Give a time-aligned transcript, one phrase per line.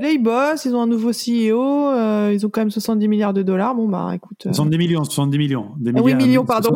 [0.00, 3.32] Là, ils bossent, ils ont un nouveau CEO, euh, ils ont quand même 70 milliards
[3.32, 3.74] de dollars.
[3.74, 4.42] Bon, bah écoute.
[4.44, 5.72] 70 millions, 70 millions.
[5.78, 6.74] Des ah oui, millions, pardon.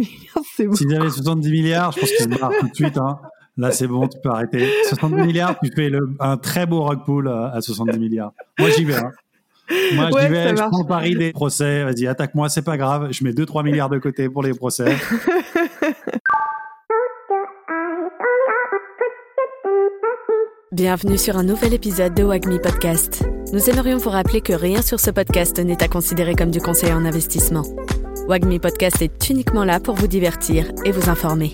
[0.56, 0.74] c'est bon.
[0.74, 2.98] S'ils avaient 70 milliards, je pense qu'ils se barrent tout de suite.
[2.98, 3.18] Hein.
[3.56, 4.68] Là, c'est bon, tu peux arrêter.
[4.88, 8.32] 70 milliards, tu fais le, un très beau rug pool à 70 milliards.
[8.58, 8.96] Moi, j'y vais.
[8.96, 9.10] Hein.
[9.94, 11.84] Moi, j'y vais, je prends pari des procès.
[11.84, 13.08] Vas-y, attaque-moi, c'est pas grave.
[13.10, 14.96] Je mets 2-3 milliards de côté pour les procès.
[20.78, 23.24] Bienvenue sur un nouvel épisode de Wagmi Podcast.
[23.52, 26.92] Nous aimerions vous rappeler que rien sur ce podcast n'est à considérer comme du conseil
[26.92, 27.64] en investissement.
[28.28, 31.52] Wagmi Podcast est uniquement là pour vous divertir et vous informer.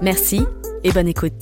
[0.00, 0.40] Merci
[0.84, 1.34] et bonne écoute.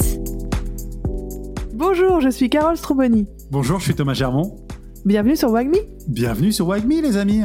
[1.73, 3.29] Bonjour, je suis Carole Stroboni.
[3.49, 4.57] Bonjour, je suis Thomas Germont.
[5.05, 5.79] Bienvenue sur Wagmi.
[6.09, 7.43] Bienvenue sur Wagmi, les amis.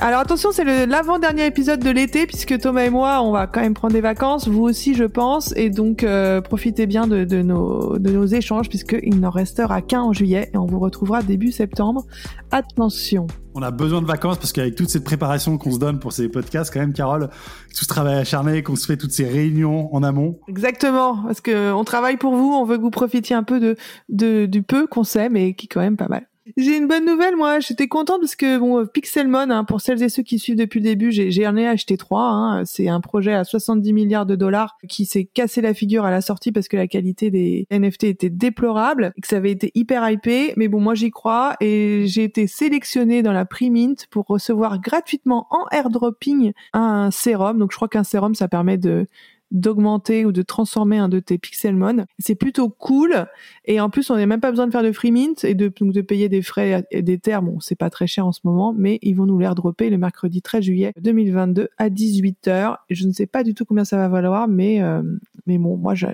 [0.00, 3.74] Alors attention, c'est l'avant-dernier épisode de l'été puisque Thomas et moi, on va quand même
[3.74, 8.10] prendre des vacances, vous aussi je pense, et donc euh, profitez bien de, nos, de
[8.10, 12.04] nos échanges puisqu'il n'en restera qu'un en juillet et on vous retrouvera début septembre.
[12.50, 13.28] Attention.
[13.54, 16.28] On a besoin de vacances parce qu'avec toute cette préparation qu'on se donne pour ces
[16.28, 17.28] podcasts, quand même, Carole,
[17.68, 20.40] tout ce travail acharné, qu'on se fait toutes ces réunions en amont.
[20.48, 23.76] Exactement, parce que on travaille pour vous, on veut que vous profitiez un peu de,
[24.08, 26.26] de du peu qu'on sait, mais qui est quand même pas mal.
[26.58, 27.58] J'ai une bonne nouvelle, moi.
[27.60, 30.84] J'étais contente parce que bon, Pixelmon, hein, pour celles et ceux qui suivent depuis le
[30.84, 32.28] début, j'ai en ai acheté trois.
[32.28, 32.64] Hein.
[32.66, 36.20] C'est un projet à 70 milliards de dollars qui s'est cassé la figure à la
[36.20, 40.08] sortie parce que la qualité des NFT était déplorable et que ça avait été hyper
[40.08, 40.52] hypé.
[40.56, 45.46] Mais bon, moi j'y crois et j'ai été sélectionnée dans la pre-mint pour recevoir gratuitement
[45.50, 47.56] en airdropping un sérum.
[47.56, 49.06] Donc je crois qu'un sérum, ça permet de
[49.54, 52.04] d'augmenter ou de transformer un de tes Pixelmon.
[52.18, 53.26] C'est plutôt cool.
[53.64, 55.72] Et en plus, on n'a même pas besoin de faire de free mint et de,
[55.80, 57.42] de payer des frais et des terres.
[57.42, 59.98] Bon, c'est pas très cher en ce moment, mais ils vont nous les dropper le
[59.98, 62.76] mercredi 13 juillet 2022 à 18h.
[62.90, 65.02] Je ne sais pas du tout combien ça va valoir, mais, euh,
[65.46, 66.06] mais bon, moi, je,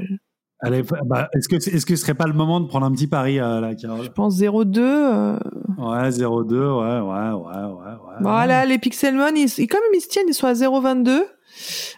[0.62, 3.06] Allez, bah, est-ce que est-ce que ce serait pas le moment de prendre un petit
[3.06, 4.04] pari euh, là, Carole?
[4.04, 4.78] Je pense 0,2.
[4.78, 5.38] Euh...
[5.78, 8.14] Ouais, 0,2, ouais, ouais, ouais, ouais.
[8.20, 11.22] Voilà, les Pixelmon, ils, ils, quand même ils se tiennent, ils sont à 0,22.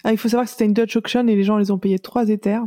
[0.05, 1.99] Ah, il faut savoir que c'était une Dutch auction et les gens les ont payés
[1.99, 2.63] 3 Ethers.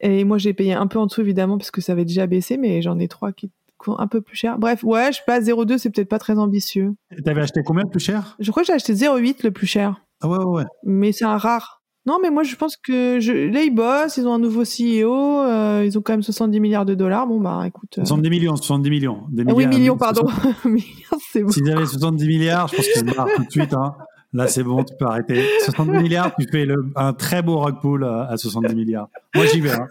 [0.00, 2.56] Et moi, j'ai payé un peu en dessous, évidemment, parce que ça avait déjà baissé,
[2.56, 4.58] mais j'en ai trois qui coûtent un peu plus cher.
[4.58, 6.94] Bref, ouais, je sais pas, 0,2, c'est peut-être pas très ambitieux.
[7.24, 8.36] T'avais acheté combien de plus cher?
[8.38, 10.02] Je crois que j'ai acheté 0,8 le plus cher.
[10.20, 10.64] Ah ouais, ouais, ouais.
[10.84, 11.82] Mais c'est un rare.
[12.06, 13.32] Non, mais moi, je pense que je...
[13.32, 16.84] là, ils bossent, ils ont un nouveau CEO, euh, ils ont quand même 70 milliards
[16.84, 17.26] de dollars.
[17.26, 17.94] Bon, bah, écoute.
[17.94, 19.22] 70 euh, millions, 70 millions.
[19.30, 20.26] Des ah oui, millions, pardon.
[21.32, 21.50] c'est bon.
[21.50, 23.72] S'ils avaient 70 milliards, je pense qu'ils se barrent tout de suite.
[23.72, 23.94] Hein.
[24.34, 25.46] Là, c'est bon, tu peux arrêter.
[25.64, 29.08] 70 milliards, tu fais le, un très beau rug pool à 70 milliards.
[29.34, 29.72] Moi, j'y vais.
[29.72, 29.86] Hein.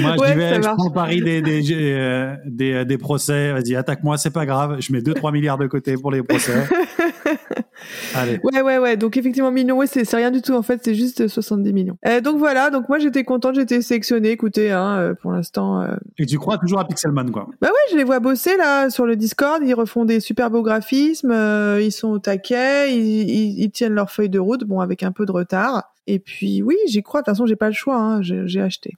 [0.00, 3.52] Moi, j'y vais, je prends pari des, des, euh, des, des, procès.
[3.52, 4.76] Vas-y, attaque-moi, c'est pas grave.
[4.80, 6.52] Je mets 2-3 milliards de côté pour les procès.
[8.14, 8.40] Allez.
[8.42, 8.96] Ouais, ouais, ouais.
[8.96, 10.54] Donc, effectivement, millions, ouais, c'est rien du tout.
[10.54, 11.98] En fait, c'est juste 70 millions.
[12.06, 12.70] Euh, donc, voilà.
[12.70, 13.54] Donc, moi, j'étais contente.
[13.56, 14.30] J'étais sélectionnée.
[14.30, 15.82] Écoutez, hein, euh, pour l'instant.
[15.82, 15.96] Euh...
[16.18, 17.48] Et tu crois toujours à Pixelman, quoi.
[17.60, 19.62] Bah ouais, je les vois bosser, là, sur le Discord.
[19.64, 21.32] Ils refont des super beaux graphismes.
[21.32, 22.94] Euh, ils sont au taquet.
[22.94, 24.64] Ils, ils, ils, tiennent leur feuille de route.
[24.64, 25.94] Bon, avec un peu de retard.
[26.06, 27.20] Et puis, oui, j'y crois.
[27.20, 27.96] De toute façon, j'ai pas le choix.
[27.96, 28.22] Hein.
[28.22, 28.96] J'ai acheté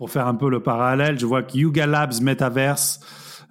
[0.00, 3.00] pour faire un peu le parallèle, je vois que Yuga Labs Metaverse,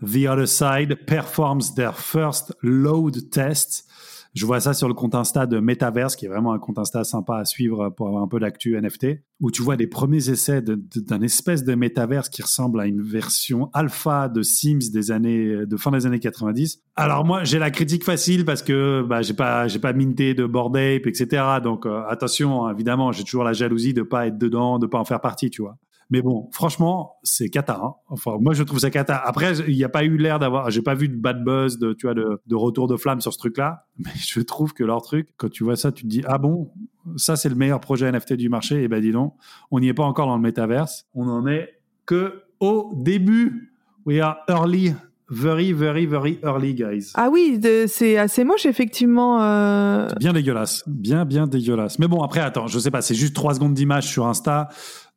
[0.01, 3.85] The Other Side, performs their first load test.
[4.33, 7.03] Je vois ça sur le compte Insta de Metaverse, qui est vraiment un compte Insta
[7.03, 10.63] sympa à suivre pour avoir un peu d'actu NFT, où tu vois des premiers essais
[10.63, 15.77] d'un espèce de Metaverse qui ressemble à une version alpha de Sims des années, de
[15.77, 16.81] fin des années 90.
[16.95, 20.47] Alors moi, j'ai la critique facile parce que bah, j'ai pas, j'ai pas minté de
[20.47, 21.43] Bored Ape, etc.
[21.63, 25.05] Donc euh, attention, évidemment, j'ai toujours la jalousie de pas être dedans, de pas en
[25.05, 25.77] faire partie, tu vois.
[26.09, 27.79] Mais bon, franchement, c'est cata.
[27.83, 27.93] Hein.
[28.07, 29.15] Enfin, moi, je trouve ça cata.
[29.17, 31.93] Après, il n'y a pas eu l'air d'avoir, j'ai pas vu de bad buzz, de,
[31.93, 33.85] tu vois, de, de retour de flamme sur ce truc-là.
[33.97, 36.71] Mais je trouve que leur truc, quand tu vois ça, tu te dis, ah bon,
[37.15, 38.81] ça, c'est le meilleur projet NFT du marché.
[38.81, 39.35] Et eh ben, dis donc,
[39.71, 41.07] on n'y est pas encore dans le métaverse.
[41.13, 41.69] On en est
[42.05, 43.73] que au début.
[44.05, 44.95] We are early
[45.29, 47.11] very, very, very early, guys.
[47.15, 49.41] Ah oui, c'est assez moche, effectivement.
[49.41, 50.07] Euh...
[50.19, 51.99] Bien dégueulasse, bien, bien dégueulasse.
[51.99, 54.69] Mais bon, après, attends, je sais pas, c'est juste trois secondes d'image sur Insta.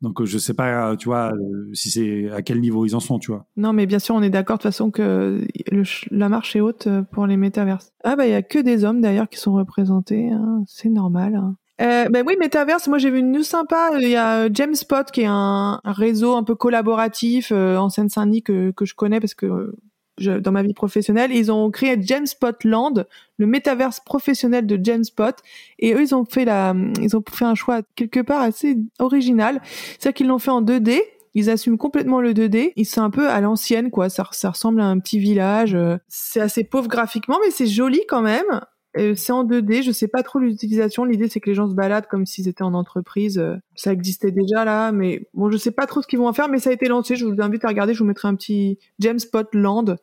[0.03, 2.99] Donc euh, je sais pas, tu vois, euh, si c'est à quel niveau ils en
[2.99, 3.45] sont, tu vois.
[3.55, 6.59] Non, mais bien sûr, on est d'accord de toute façon que le, la marche est
[6.59, 7.93] haute euh, pour les métaverses.
[8.03, 10.61] Ah bah il y a que des hommes d'ailleurs qui sont représentés, hein.
[10.67, 11.35] c'est normal.
[11.35, 11.55] Hein.
[11.81, 13.91] Euh, ben oui, Metaverse, moi j'ai vu une news sympa.
[14.01, 18.71] Il y a Jamespot qui est un, un réseau un peu collaboratif en Seine-Saint-Denis que,
[18.71, 19.73] que je connais parce que
[20.19, 21.31] dans ma vie professionnelle.
[21.31, 23.05] Ils ont créé Genspot Land,
[23.37, 25.35] le métaverse professionnel de Genspot.
[25.79, 29.61] Et eux, ils ont fait la, ils ont fait un choix quelque part assez original.
[29.63, 30.99] C'est-à-dire qu'ils l'ont fait en 2D.
[31.35, 32.73] Ils assument complètement le 2D.
[32.75, 34.09] Ils sont un peu à l'ancienne, quoi.
[34.09, 35.75] Ça, ça ressemble à un petit village.
[36.07, 38.61] C'est assez pauvre graphiquement, mais c'est joli quand même.
[38.97, 41.03] Euh, c'est en 2D, je sais pas trop l'utilisation.
[41.03, 43.39] L'idée c'est que les gens se baladent comme s'ils étaient en entreprise.
[43.39, 46.33] Euh, ça existait déjà là, mais bon, je sais pas trop ce qu'ils vont en
[46.33, 47.15] faire, mais ça a été lancé.
[47.15, 47.93] Je vous invite à regarder.
[47.93, 49.19] Je vous mettrai un petit James
[49.53, 49.95] Land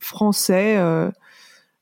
[0.00, 1.10] français euh,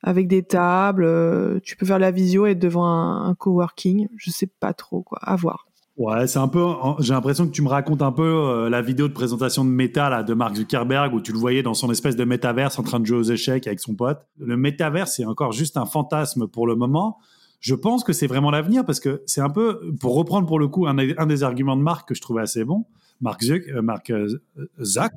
[0.03, 1.61] avec des tables.
[1.63, 4.09] tu peux faire la visio et être devant un, un coworking.
[4.17, 5.19] Je sais pas trop quoi.
[5.23, 5.70] À voir.
[6.01, 6.65] Ouais, c'est un peu.
[7.01, 10.09] J'ai l'impression que tu me racontes un peu euh, la vidéo de présentation de Meta
[10.09, 13.01] là, de Mark Zuckerberg où tu le voyais dans son espèce de métaverse en train
[13.01, 14.19] de jouer aux échecs avec son pote.
[14.39, 17.19] Le métaverse, c'est encore juste un fantasme pour le moment.
[17.61, 20.69] Je pense que c'est vraiment l'avenir parce que c'est un peu, pour reprendre pour le
[20.69, 22.87] coup un, des arguments de Marc que je trouvais assez bon.
[23.21, 25.13] Marc Zuck, euh, euh, Zuck,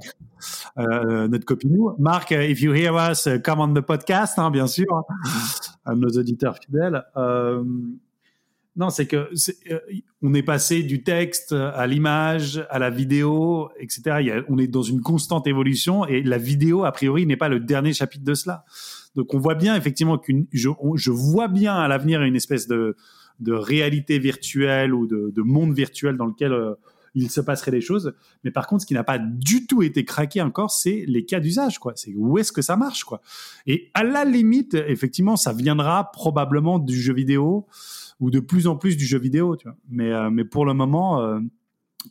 [0.78, 1.96] euh, notre copinou.
[1.98, 5.04] Marc, if you hear us, come on the podcast, hein, bien sûr, hein,
[5.86, 7.02] à nos auditeurs fidèles.
[8.76, 9.30] Non, c'est que
[9.72, 9.80] euh,
[10.22, 14.44] on est passé du texte à l'image, à la vidéo, etc.
[14.50, 17.94] on est dans une constante évolution et la vidéo, a priori, n'est pas le dernier
[17.94, 18.66] chapitre de cela.
[19.16, 22.96] Donc, on voit bien effectivement qu'une, je, je, vois bien à l'avenir une espèce de,
[23.40, 26.74] de réalité virtuelle ou de, de monde virtuel dans lequel euh,
[27.16, 28.14] il se passerait des choses.
[28.44, 31.40] Mais par contre, ce qui n'a pas du tout été craqué encore, c'est les cas
[31.40, 31.94] d'usage, quoi.
[31.96, 33.22] C'est où est-ce que ça marche, quoi.
[33.68, 37.68] Et à la limite, effectivement, ça viendra probablement du jeu vidéo
[38.20, 39.78] ou de plus en plus du jeu vidéo, tu vois.
[39.90, 41.40] Mais, euh, mais pour le moment, euh,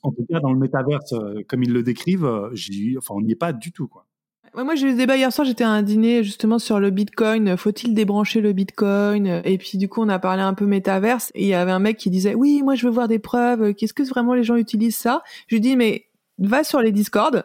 [0.03, 2.31] en tout cas, dans le métaverse, euh, comme ils le décrivent,
[2.99, 4.07] enfin, on n'y est pas du tout, quoi.
[4.55, 5.47] Moi, j'ai eu ce débat hier soir.
[5.47, 7.57] J'étais à un dîner justement sur le Bitcoin.
[7.57, 9.41] Faut-il débrancher le Bitcoin?
[9.45, 11.33] Et puis du coup, on a parlé un peu métaverse.
[11.35, 13.75] Et il y avait un mec qui disait oui, moi, je veux voir des preuves.
[13.75, 15.23] Qu'est-ce que vraiment les gens utilisent ça?
[15.49, 16.07] Je lui dis mais
[16.39, 17.45] va sur les Discord.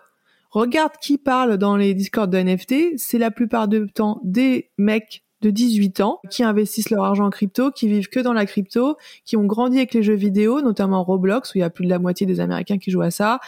[0.52, 2.98] Regarde qui parle dans les Discord de NFT.
[2.98, 7.30] C'est la plupart du temps des mecs de 18 ans qui investissent leur argent en
[7.30, 11.04] crypto, qui vivent que dans la crypto, qui ont grandi avec les jeux vidéo, notamment
[11.04, 13.40] Roblox où il y a plus de la moitié des Américains qui jouent à ça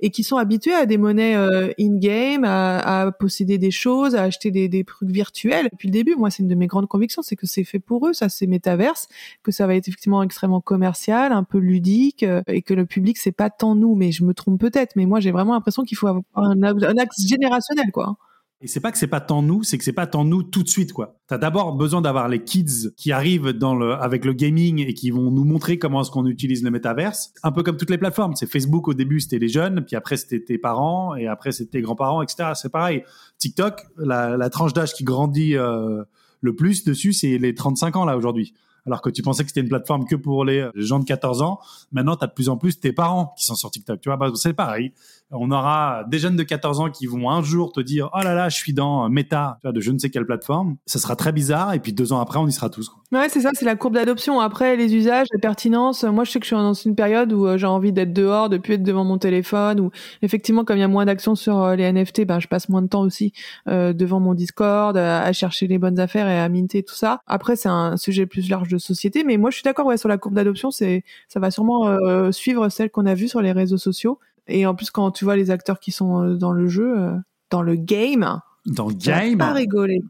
[0.00, 4.50] et qui sont habitués à des monnaies euh, in-game, à, posséder des choses, à acheter
[4.50, 5.68] des, des trucs virtuels.
[5.72, 8.06] Depuis le début, moi, c'est une de mes grandes convictions, c'est que c'est fait pour
[8.06, 9.08] eux, ça, c'est métaverse,
[9.42, 13.18] que ça va être effectivement extrêmement commercial, un peu ludique euh, et que le public,
[13.18, 15.96] c'est pas tant nous, mais je me trompe peut-être, mais moi, j'ai vraiment l'impression qu'il
[15.96, 18.16] faut avoir un axe générationnel, quoi.
[18.60, 20.64] Et c'est pas que c'est pas tant nous, c'est que c'est pas tant nous tout
[20.64, 21.16] de suite, quoi.
[21.28, 25.10] T'as d'abord besoin d'avoir les kids qui arrivent dans le, avec le gaming et qui
[25.10, 27.32] vont nous montrer comment est-ce qu'on utilise le métaverse.
[27.44, 28.34] Un peu comme toutes les plateformes.
[28.34, 31.78] C'est Facebook au début, c'était les jeunes, puis après c'était tes parents, et après c'était
[31.78, 32.50] tes grands-parents, etc.
[32.54, 33.04] C'est pareil.
[33.38, 36.02] TikTok, la, la tranche d'âge qui grandit euh,
[36.40, 38.54] le plus dessus, c'est les 35 ans là aujourd'hui
[38.86, 41.60] alors que tu pensais que c'était une plateforme que pour les gens de 14 ans.
[41.92, 44.00] Maintenant, tu as de plus en plus tes parents qui sont sur TikTok.
[44.00, 44.92] Tu vois, bah, c'est pareil
[45.30, 48.34] on aura des jeunes de 14 ans qui vont un jour te dire oh là
[48.34, 50.76] là je suis dans Meta de je ne sais quelle plateforme.
[50.86, 53.02] Ça sera très bizarre et puis deux ans après on y sera tous quoi.
[53.20, 54.40] ouais c'est ça c'est la courbe d'adoption.
[54.40, 57.46] Après les usages la pertinence moi je sais que je suis dans une période où
[57.46, 59.90] euh, j'ai envie d'être dehors de plus être devant mon téléphone ou
[60.22, 62.82] effectivement comme il y a moins d'action sur euh, les NFT ben je passe moins
[62.82, 63.32] de temps aussi
[63.68, 67.20] euh, devant mon Discord à chercher les bonnes affaires et à minter tout ça.
[67.26, 70.08] Après c'est un sujet plus large de société mais moi je suis d'accord ouais sur
[70.08, 71.98] la courbe d'adoption c'est ça va sûrement
[72.32, 75.36] suivre celle qu'on a vue sur les réseaux sociaux et en plus, quand tu vois
[75.36, 77.16] les acteurs qui sont euh, dans le jeu, euh,
[77.50, 80.00] dans le game, dans le game, pas rigoler.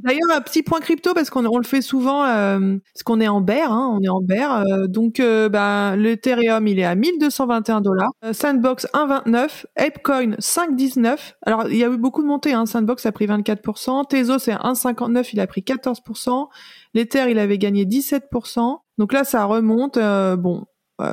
[0.00, 3.28] D'ailleurs, un petit point crypto parce qu'on on le fait souvent, euh, parce qu'on est
[3.28, 4.64] en bear, hein, on est en bear.
[4.66, 8.10] Euh, donc, euh, bah, l'Ethereum, il est à 1221 dollars.
[8.32, 11.34] Sandbox 1,29, ApeCoin 5,19.
[11.42, 12.52] Alors, il y a eu beaucoup de montées.
[12.52, 12.66] Hein.
[12.66, 16.48] Sandbox a pris 24%, Tezos c'est 1,59, il a pris 14%.
[16.94, 18.78] L'Ether, il avait gagné 17%.
[18.98, 19.98] Donc là, ça remonte.
[20.38, 20.64] bon,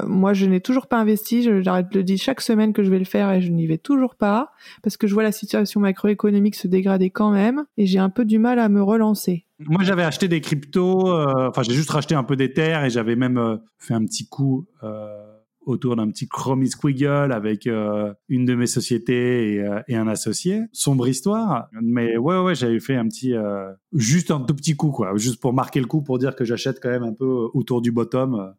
[0.08, 1.44] moi, je n'ai toujours pas investi.
[1.62, 3.78] J'arrête de le dire chaque semaine que je vais le faire et je n'y vais
[3.78, 4.52] toujours pas
[4.82, 8.25] parce que je vois la situation macroéconomique se dégrader quand même et j'ai un peu
[8.25, 9.46] du mal à me relancer.
[9.60, 11.10] Moi, j'avais acheté des cryptos.
[11.10, 14.27] Euh, enfin, j'ai juste racheté un peu d'Ether et j'avais même euh, fait un petit
[14.27, 14.68] coup
[15.65, 20.62] autour d'un petit Chromie Squiggle avec une de mes sociétés et, et, un associé.
[20.72, 23.34] Sombre histoire, mais ouais, ouais, j'avais fait un petit,
[23.92, 26.80] juste un tout petit coup, quoi, juste pour marquer le coup, pour dire que j'achète
[26.80, 28.54] quand même un peu autour du bottom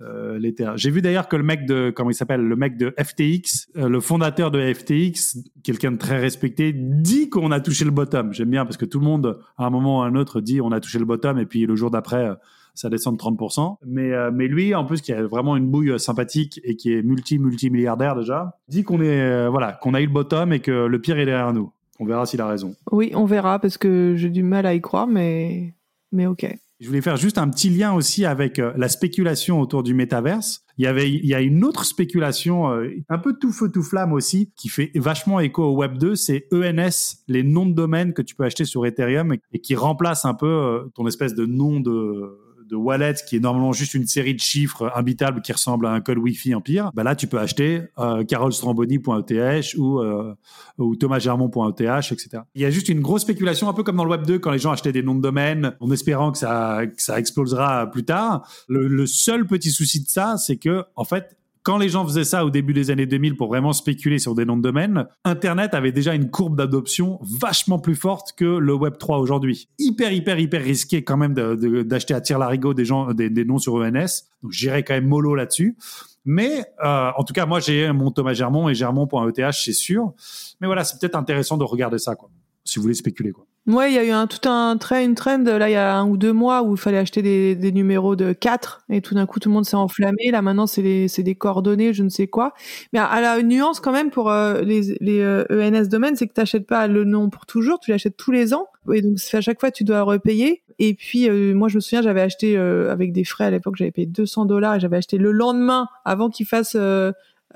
[0.00, 0.38] euh,
[0.76, 3.88] J'ai vu d'ailleurs que le mec de comment il s'appelle, le mec de FTX, euh,
[3.88, 8.32] le fondateur de FTX, quelqu'un de très respecté, dit qu'on a touché le bottom.
[8.32, 10.60] J'aime bien parce que tout le monde, à un moment ou à un autre, dit
[10.60, 12.34] on a touché le bottom et puis le jour d'après, euh,
[12.74, 13.78] ça descend de 30%.
[13.86, 17.38] Mais, mais lui, en plus, qui a vraiment une bouille sympathique et qui est multi
[17.38, 21.00] multi milliardaire déjà, dit qu'on est voilà qu'on a eu le bottom et que le
[21.00, 21.72] pire est derrière nous.
[22.00, 22.74] On verra s'il a raison.
[22.92, 25.72] Oui, on verra parce que j'ai du mal à y croire, mais
[26.12, 26.54] mais ok.
[26.78, 30.62] Je voulais faire juste un petit lien aussi avec euh, la spéculation autour du métaverse.
[30.76, 33.82] Il y avait, il y a une autre spéculation euh, un peu tout feu tout
[33.82, 38.12] flamme aussi qui fait vachement écho au Web 2, c'est ENS, les noms de domaine
[38.12, 41.46] que tu peux acheter sur Ethereum et, qui remplace un peu euh, ton espèce de
[41.46, 45.86] nom de de wallet qui est normalement juste une série de chiffres imbitables qui ressemble
[45.86, 50.34] à un code Wi-Fi Empire, bah là tu peux acheter euh, carolstramboni.eth ou euh,
[50.78, 52.42] ou thomasgermont.eth, etc.
[52.54, 54.50] Il y a juste une grosse spéculation, un peu comme dans le Web 2 quand
[54.50, 58.04] les gens achetaient des noms de domaine en espérant que ça que ça explosera plus
[58.04, 58.48] tard.
[58.68, 62.22] Le, le seul petit souci de ça, c'est que en fait quand les gens faisaient
[62.22, 65.74] ça au début des années 2000 pour vraiment spéculer sur des noms de domaine, Internet
[65.74, 69.68] avait déjà une courbe d'adoption vachement plus forte que le Web 3 aujourd'hui.
[69.80, 73.74] Hyper, hyper, hyper risqué quand même d'acheter à tir larigot des gens, des, noms sur
[73.74, 74.28] ENS.
[74.44, 75.76] Donc j'irai quand même mollo là-dessus.
[76.24, 80.12] Mais euh, en tout cas, moi j'ai mon Thomas Germont et germont.eth, c'est sûr.
[80.60, 82.30] Mais voilà, c'est peut-être intéressant de regarder ça, quoi,
[82.66, 83.46] si vous voulez spéculer, quoi.
[83.66, 85.96] Ouais, il y a eu un tout un trait, une trend là il y a
[85.96, 89.16] un ou deux mois où il fallait acheter des, des numéros de 4 et tout
[89.16, 90.30] d'un coup tout le monde s'est enflammé.
[90.30, 92.54] Là maintenant c'est des c'est des coordonnées, je ne sais quoi.
[92.92, 96.28] Mais à, la nuance quand même pour euh, les les ENS euh, e domaines, c'est
[96.28, 98.68] que tu n'achètes pas le nom pour toujours, tu l'achètes tous les ans.
[98.94, 100.62] Et donc à chaque fois tu dois repayer.
[100.78, 103.90] Et puis euh, moi je me souviens j'avais acheté avec des frais à l'époque j'avais
[103.90, 106.76] payé 200 dollars et j'avais acheté le lendemain avant qu'ils fassent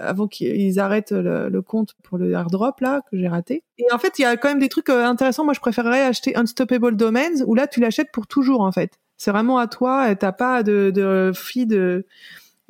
[0.01, 3.63] avant qu'ils arrêtent le, compte pour le airdrop là que j'ai raté.
[3.79, 5.45] Et en fait, il y a quand même des trucs euh, intéressants.
[5.45, 8.99] Moi, je préférerais acheter Unstoppable Domains où là, tu l'achètes pour toujours en fait.
[9.17, 10.15] C'est vraiment à toi.
[10.15, 12.07] T'as pas de, de fee de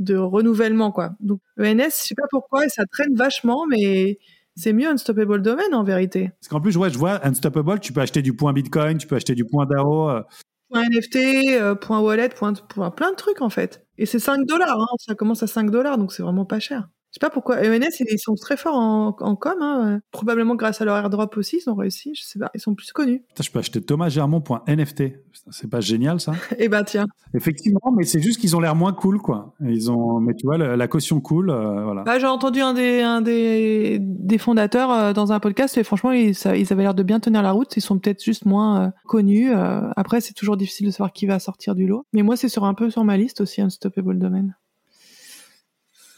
[0.01, 1.13] de renouvellement quoi.
[1.21, 4.19] Donc ENS, je sais pas pourquoi, ça traîne vachement, mais
[4.57, 6.31] c'est mieux Unstoppable Domain en vérité.
[6.41, 9.17] Parce qu'en plus, ouais, je vois Unstoppable, tu peux acheter du point Bitcoin, tu peux
[9.17, 10.11] acheter du point DAO.
[10.11, 10.23] Euh.
[10.71, 11.17] Point NFT,
[11.51, 12.55] euh, point wallet, point,
[12.91, 13.85] plein de trucs en fait.
[13.99, 14.87] Et c'est 5 dollars, hein.
[14.99, 16.89] ça commence à 5 dollars, donc c'est vraiment pas cher.
[17.11, 17.57] Je sais pas pourquoi.
[17.59, 19.59] ENS, ils sont très forts en, en com.
[19.61, 20.01] Hein.
[20.13, 22.13] Probablement grâce à leur airdrop aussi, ils ont réussi.
[22.15, 23.25] Je sais pas, ils sont plus connus.
[23.41, 25.03] je peux acheter thomasgermont.nft.
[25.51, 26.33] C'est pas génial ça?
[26.59, 27.07] Eh ben tiens.
[27.35, 29.55] Effectivement, mais c'est juste qu'ils ont l'air moins cool, quoi.
[29.61, 32.03] Ils ont, mais tu vois, la, caution cool, euh, voilà.
[32.03, 36.13] Bah, j'ai entendu un des, un des, des fondateurs euh, dans un podcast et franchement,
[36.13, 37.77] ils, ils avaient l'air de bien tenir la route.
[37.77, 39.53] Ils sont peut-être juste moins euh, connus.
[39.97, 42.05] après, c'est toujours difficile de savoir qui va sortir du lot.
[42.13, 44.49] Mais moi, c'est sur un peu sur ma liste aussi, Unstoppable Domain.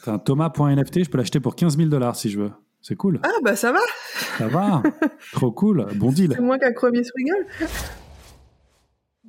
[0.05, 2.51] Enfin, Thomas.nft, je peux l'acheter pour 15 000 dollars si je veux.
[2.81, 3.21] C'est cool.
[3.23, 3.79] Ah, bah ça va.
[4.39, 4.83] Ça va.
[5.33, 5.87] Trop cool.
[5.95, 6.33] Bon deal.
[6.35, 7.47] C'est moins qu'un Chromie Squiggle.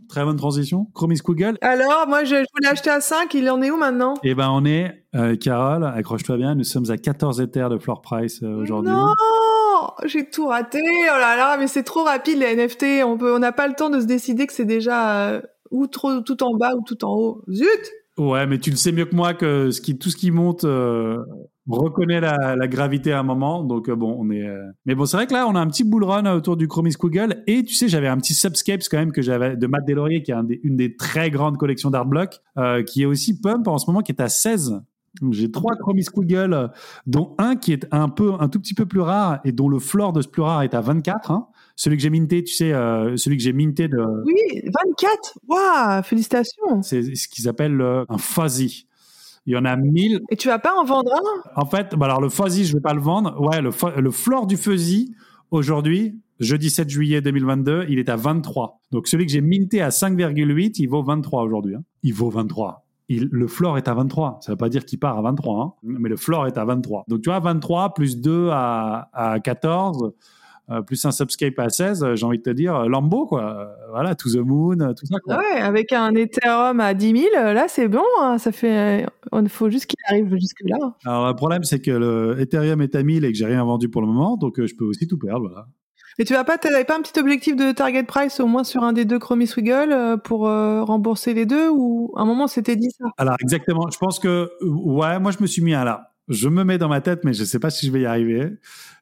[0.10, 0.88] Très bonne transition.
[0.96, 1.60] Chromie Squiggle.
[1.62, 3.32] Alors, moi, je, voulais acheter à 5.
[3.36, 4.16] Il en est où maintenant?
[4.24, 8.02] Eh ben, on est, euh, Carole, accroche-toi bien, nous sommes à 14 Ethers de floor
[8.02, 8.92] price euh, aujourd'hui.
[8.92, 9.14] Non
[10.06, 10.82] j'ai tout raté.
[10.82, 13.04] Oh là là, mais c'est trop rapide les NFT.
[13.06, 15.88] On peut, on n'a pas le temps de se décider que c'est déjà euh, ou
[15.88, 17.44] trop tout en bas ou tout en haut.
[17.52, 20.30] Zut Ouais, mais tu le sais mieux que moi que ce qui, tout ce qui
[20.30, 21.18] monte euh,
[21.68, 23.64] reconnaît la, la, gravité à un moment.
[23.64, 24.48] Donc euh, bon, on est.
[24.48, 26.68] Euh, mais bon, c'est vrai que là, on a un petit bull run autour du
[26.68, 27.44] Chromie Google.
[27.48, 30.32] Et tu sais, j'avais un petit Subscapes quand même que j'avais de Matt Delaurier, qui
[30.32, 32.40] est une des très grandes collections d'art block,
[32.86, 34.80] qui est aussi pump en ce moment, qui est à 16.
[35.32, 36.72] J'ai trois Chromie Google,
[37.08, 39.80] dont un qui est un peu, un tout petit peu plus rare et dont le
[39.80, 41.32] floor de ce plus rare est à 24.
[41.32, 41.48] Hein.
[41.76, 43.98] Celui que j'ai minté, tu sais, euh, celui que j'ai minté de.
[44.26, 45.40] Oui, 24.
[45.48, 46.82] Waouh, félicitations.
[46.84, 48.88] C'est ce qu'ils appellent euh, un fuzzy.
[49.46, 50.22] Il y en a 1000.
[50.30, 51.62] Et tu vas pas en vendre un?
[51.62, 53.40] En fait, bah alors le fuzzy, je vais pas le vendre.
[53.42, 55.14] Ouais, le, le floor du fuzzy
[55.52, 58.80] aujourd'hui, jeudi 7 juillet 2022, il est à 23.
[58.92, 61.76] Donc celui que j'ai minté à 5,8, il vaut 23 aujourd'hui.
[61.76, 61.84] Hein.
[62.04, 62.86] Il vaut 23.
[63.10, 64.40] Il, le floor est à 23.
[64.42, 67.06] Ça veut pas dire qu'il part à 23, hein, mais le floor est à 23.
[67.08, 70.16] Donc tu vois, 23 plus 2 à, à 14 euh,
[70.82, 73.76] plus un Subscape à 16, euh, j'ai envie de te dire euh, Lambo, quoi.
[73.90, 75.18] voilà, To the Moon, tout ça.
[75.24, 75.38] Quoi.
[75.38, 78.04] Ouais, avec un Ethereum à 10 000, là, c'est bon.
[78.22, 80.96] Hein, ça fait, il faut juste qu'il arrive jusque-là.
[81.06, 83.90] Alors, le problème, c'est que le Ethereum est à 1000 et que j'ai rien vendu
[83.90, 85.68] pour le moment, donc je peux aussi tout perdre, voilà.
[86.20, 89.04] Et tu vas pas, un petit objectif de target price au moins sur un des
[89.04, 93.06] deux Chromie Swiggle pour rembourser les deux ou à un moment c'était dit ça?
[93.18, 96.13] Alors exactement, je pense que ouais, moi je me suis mis à là.
[96.30, 98.54] Je me mets dans ma tête, mais je sais pas si je vais y arriver.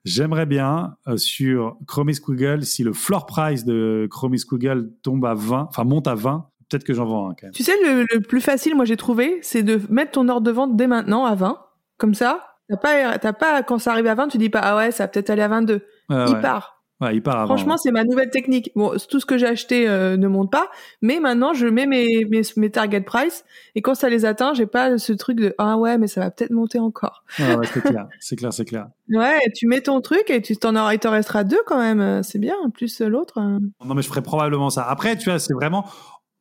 [0.05, 5.35] J'aimerais bien euh, sur Chromie Google, si le floor price de Chromie Google tombe à
[5.35, 7.53] 20, enfin monte à 20, peut-être que j'en vends un quand même.
[7.53, 10.75] Tu sais, le, plus facile, moi j'ai trouvé, c'est de mettre ton ordre de vente
[10.75, 11.59] dès maintenant à 20.
[11.97, 14.77] Comme ça, t'as pas, t'as pas, quand ça arrive à 20, tu dis pas, ah
[14.77, 15.81] ouais, ça va peut-être aller à 22.
[16.09, 16.80] Il part.
[17.01, 18.71] Ouais, il part avant, Franchement, c'est ma nouvelle technique.
[18.75, 20.69] Bon, tout ce que j'ai acheté euh, ne monte pas,
[21.01, 23.43] mais maintenant je mets mes, mes, mes target price
[23.75, 26.29] et quand ça les atteint, j'ai pas ce truc de ah ouais, mais ça va
[26.29, 27.23] peut-être monter encore.
[27.39, 28.87] ouais, c'est clair, c'est clair, c'est clair.
[29.09, 32.23] Ouais, tu mets ton truc et tu t'en auras, il t'en restera deux quand même.
[32.23, 33.39] C'est bien, plus l'autre.
[33.39, 33.59] Hein.
[33.83, 34.83] Non, mais je ferai probablement ça.
[34.83, 35.85] Après, tu vois, c'est vraiment.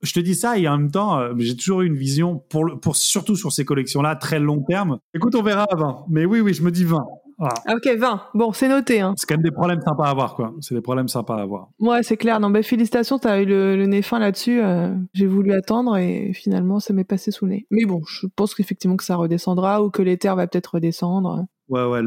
[0.02, 2.80] Je te dis ça et en même temps, euh, j'ai toujours eu une vision pour,
[2.80, 4.98] pour surtout sur ces collections-là très long terme.
[5.14, 6.06] Écoute, on verra avant.
[6.08, 7.04] Mais oui, oui, je me dis 20.
[7.40, 8.22] Ah, ok, 20.
[8.34, 9.00] Bon, c'est noté.
[9.00, 9.14] Hein.
[9.16, 10.52] C'est quand même des problèmes sympas à avoir, quoi.
[10.60, 11.68] C'est des problèmes sympas à avoir.
[11.78, 12.38] Ouais, c'est clair.
[12.38, 14.60] Non, bah, félicitations, t'as eu le, le, nez fin là-dessus.
[14.62, 17.66] Euh, j'ai voulu attendre et finalement, ça m'est passé sous le nez.
[17.70, 21.46] Mais bon, je pense qu'effectivement que ça redescendra ou que l'éther va peut-être redescendre.
[21.70, 22.02] Ouais, ouais,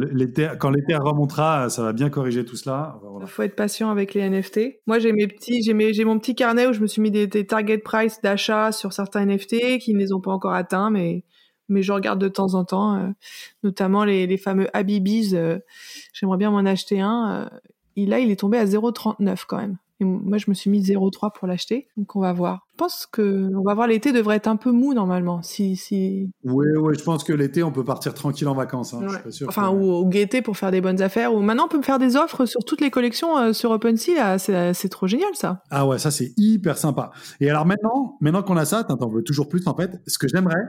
[0.60, 3.00] quand l'été remontera, ça va bien corriger tout cela.
[3.22, 4.82] Il faut être patient avec les NFT.
[4.88, 7.30] Moi, j'ai mes petits, j'ai, j'ai mon petit carnet où je me suis mis des,
[7.48, 11.24] target price d'achat sur certains NFT qui ne les ont pas encore atteints, mais,
[11.74, 13.10] mais je regarde de temps en temps, euh,
[13.63, 15.32] notamment les, les fameux Habibis.
[15.34, 15.60] Euh,
[16.13, 17.50] j'aimerais bien m'en acheter un.
[17.51, 17.58] Euh,
[17.96, 21.32] et là, il est tombé à 0,39 quand même moi, je me suis mis 0,3
[21.34, 21.88] pour l'acheter.
[21.98, 22.68] Donc, on va voir.
[22.74, 25.42] Je pense que on va voir l'été devrait être un peu mou normalement.
[25.42, 26.32] Si, si...
[26.44, 28.94] Oui, oui, je pense que l'été, on peut partir tranquille en vacances.
[28.94, 31.34] Hein, sûr enfin, ou au gaieté pour faire des bonnes affaires.
[31.34, 34.38] Ou maintenant, on peut me faire des offres sur toutes les collections euh, sur OpenSea.
[34.38, 35.62] C'est trop génial, ça.
[35.70, 37.12] Ah ouais, ça, c'est hyper sympa.
[37.39, 40.01] Et alors maintenant, maintenant qu'on a ça, on veut toujours plus en fait.
[40.08, 40.63] Ce que j'aimerais,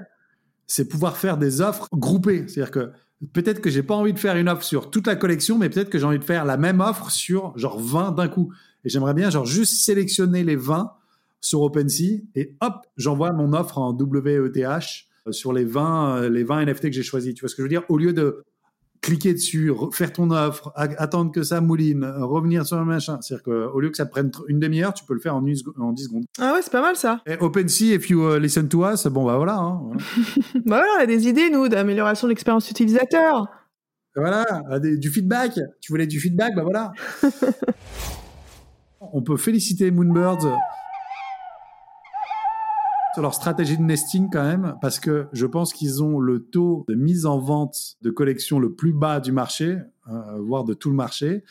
[0.66, 2.46] c'est pouvoir faire des offres groupées.
[2.48, 2.90] C'est-à-dire que
[3.32, 5.90] peut-être que j'ai pas envie de faire une offre sur toute la collection, mais peut-être
[5.90, 8.52] que j'ai envie de faire la même offre sur genre 20 d'un coup.
[8.84, 10.92] Et j'aimerais bien genre juste sélectionner les 20
[11.40, 14.56] sur OpenSea et hop, j'envoie mon offre en WETH
[15.26, 17.34] euh, sur les 20, euh, les 20 NFT que j'ai choisis.
[17.34, 17.84] Tu vois ce que je veux dire?
[17.88, 18.44] Au lieu de
[19.04, 23.18] cliquer dessus, faire ton offre, attendre que ça mouline, revenir sur le machin.
[23.20, 25.56] C'est-à-dire qu'au lieu que ça te prenne une demi-heure, tu peux le faire en, 10
[25.58, 26.24] secondes.
[26.38, 27.20] Ah ouais, c'est pas mal ça.
[27.26, 29.56] Et OpenSea, if you uh, listen to us, bon bah voilà.
[29.56, 30.00] Hein, voilà.
[30.54, 33.46] bah voilà, on a des idées, nous, d'amélioration de l'expérience utilisateur.
[34.16, 34.44] Voilà,
[34.80, 35.58] du feedback.
[35.80, 36.92] Tu voulais du feedback, bah voilà.
[39.12, 40.56] On peut féliciter Moonbirds
[43.14, 46.84] sur leur stratégie de nesting quand même, parce que je pense qu'ils ont le taux
[46.88, 49.78] de mise en vente de collection le plus bas du marché,
[50.10, 51.44] euh, voire de tout le marché.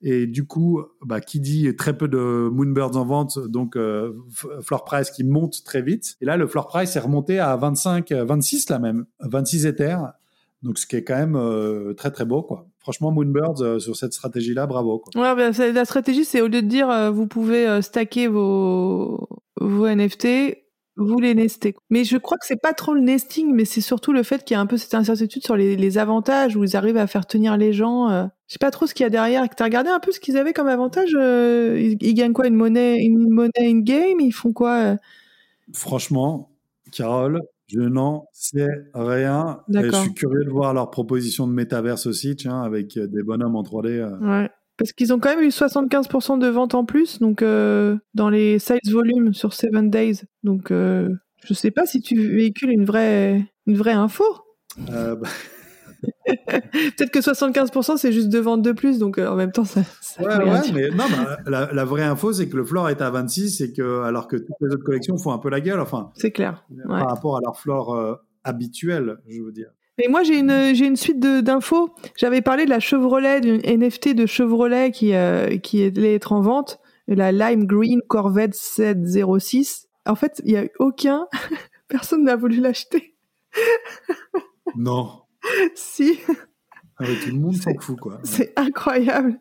[0.00, 4.12] Et du coup, bah, qui dit très peu de Moonbirds en vente, donc euh,
[4.62, 6.16] floor price qui monte très vite.
[6.20, 10.12] Et là, le floor price est remonté à 25, 26 là même, 26 Ethers.
[10.62, 12.66] Donc, ce qui est quand même euh, très très beau, quoi.
[12.78, 15.02] Franchement, Moonbirds sur cette stratégie-là, bravo.
[15.14, 19.28] Bah, la stratégie, c'est au lieu de dire vous pouvez stacker vos
[19.60, 20.56] vos NFT,
[20.98, 21.74] vous les nestez.
[21.90, 24.54] Mais je crois que c'est pas trop le nesting, mais c'est surtout le fait qu'il
[24.54, 27.26] y a un peu cette incertitude sur les, les avantages où ils arrivent à faire
[27.26, 28.10] tenir les gens.
[28.46, 29.48] Je sais pas trop ce qu'il y a derrière.
[29.48, 32.98] T'as regardé un peu ce qu'ils avaient comme avantage ils, ils, gagnent quoi Une monnaie,
[32.98, 34.96] une monnaie in game Ils font quoi
[35.72, 36.50] Franchement,
[36.92, 39.60] Carole, je n'en sais rien.
[39.74, 43.22] Et je suis curieux de voir leur proposition de métaverse aussi, tiens, avec euh, des
[43.22, 43.88] bonhommes en 3D.
[43.88, 44.18] Euh.
[44.20, 44.50] Ouais.
[44.78, 48.58] Parce qu'ils ont quand même eu 75% de ventes en plus, donc euh, dans les
[48.58, 50.22] sales volumes sur 7 days.
[50.44, 51.08] Donc je
[51.44, 54.24] je sais pas si tu véhicules une vraie, une vraie info.
[56.26, 56.34] Bah,
[56.72, 59.80] Peut-être que 75% c'est juste deux ventes de plus, donc euh, en même temps ça.
[60.20, 63.60] ouais, ouais, mais non, bah, la, vraie info c'est que le floor est à 26
[63.60, 66.10] et que alors que toutes les autres collections font un peu la gueule, enfin.
[66.14, 66.64] C'est clair.
[66.86, 69.70] Par rapport à leur floor euh, habituel, je veux dire.
[70.00, 71.90] Et moi, j'ai une, j'ai une suite d'infos.
[72.16, 76.40] J'avais parlé de la Chevrolet, d'une NFT de Chevrolet qui, euh, qui allait être en
[76.40, 79.88] vente, la Lime Green Corvette 706.
[80.06, 81.26] En fait, il n'y a eu aucun,
[81.88, 83.16] personne n'a voulu l'acheter.
[84.76, 85.22] non.
[85.74, 86.20] si.
[87.00, 88.20] Ah tout le monde s'en fout, quoi.
[88.24, 89.38] C'est incroyable.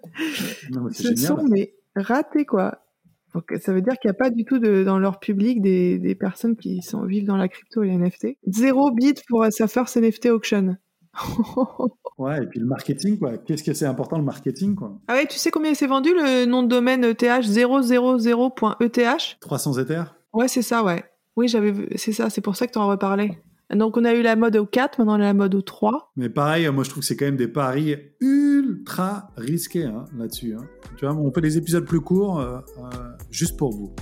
[0.92, 1.46] C'est génial.
[1.50, 2.87] mais ratés, quoi.
[3.34, 6.00] Donc, ça veut dire qu'il n'y a pas du tout de, dans leur public des,
[6.00, 8.38] des personnes qui sont, vivent dans la crypto et les NFT.
[8.48, 10.78] Zéro bit pour sa first NFT auction.
[12.18, 13.38] ouais, et puis le marketing, quoi.
[13.38, 14.98] Qu'est-ce que c'est important, le marketing, quoi?
[15.08, 20.16] Ah ouais, tu sais combien s'est vendu le nom de domaine ETH 000.eth 300 Ethers
[20.34, 21.04] Ouais, c'est ça, ouais.
[21.36, 23.42] Oui, j'avais c'est ça, c'est pour ça que tu en reparlais.
[23.76, 26.12] Donc on a eu la mode au 4, maintenant on a la mode au 3.
[26.16, 30.56] Mais pareil, moi je trouve que c'est quand même des paris ultra risqués hein, là-dessus.
[30.58, 30.64] Hein.
[30.98, 32.84] Tu vois, on fait des épisodes plus courts euh, euh,
[33.30, 33.94] juste pour vous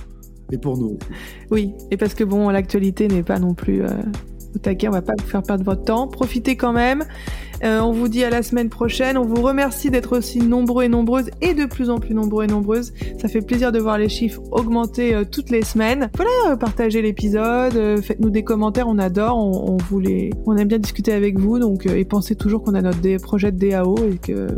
[0.52, 0.98] et pour nous.
[1.50, 3.88] Oui, et parce que bon, l'actualité n'est pas non plus euh,
[4.56, 6.08] au taquet, on va pas vous faire perdre votre temps.
[6.08, 7.04] Profitez quand même.
[7.64, 9.16] Euh, on vous dit à la semaine prochaine.
[9.16, 12.46] On vous remercie d'être aussi nombreux et nombreuses et de plus en plus nombreux et
[12.46, 12.92] nombreuses.
[13.20, 16.10] Ça fait plaisir de voir les chiffres augmenter euh, toutes les semaines.
[16.16, 20.78] Voilà, euh, partagez l'épisode, faites-nous des commentaires, on adore, on, on, voulait, on aime bien
[20.78, 21.58] discuter avec vous.
[21.58, 24.48] Donc, et pensez toujours qu'on a notre projet de DAO et que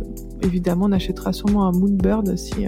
[0.42, 2.66] évidemment on achètera sûrement un Moonbird si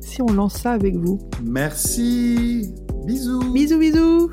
[0.00, 1.18] si on lance ça avec vous.
[1.44, 2.72] Merci.
[3.06, 3.52] Bisous.
[3.52, 4.30] Bisous bisous.